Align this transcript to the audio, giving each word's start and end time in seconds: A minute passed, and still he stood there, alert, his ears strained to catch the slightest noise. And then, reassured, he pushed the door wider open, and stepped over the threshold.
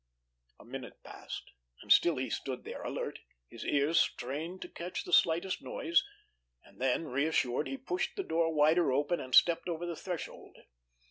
A 0.59 0.65
minute 0.65 1.03
passed, 1.03 1.51
and 1.83 1.93
still 1.93 2.15
he 2.17 2.31
stood 2.31 2.63
there, 2.63 2.81
alert, 2.81 3.19
his 3.49 3.63
ears 3.63 3.99
strained 3.99 4.63
to 4.63 4.67
catch 4.67 5.03
the 5.03 5.13
slightest 5.13 5.61
noise. 5.61 6.03
And 6.63 6.81
then, 6.81 7.05
reassured, 7.05 7.67
he 7.67 7.77
pushed 7.77 8.15
the 8.15 8.23
door 8.23 8.51
wider 8.51 8.91
open, 8.91 9.19
and 9.19 9.35
stepped 9.35 9.69
over 9.69 9.85
the 9.85 9.95
threshold. 9.95 10.57